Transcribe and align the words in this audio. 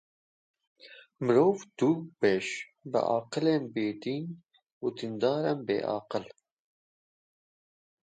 Mirov 1.25 1.57
bûne 1.59 1.73
du 1.79 1.89
beş; 2.21 2.47
biaqilên 2.91 3.63
bê 3.73 3.87
dîn 4.01 4.25
û 4.83 4.85
dîndarên 4.97 5.59
bêaqil. 5.67 6.25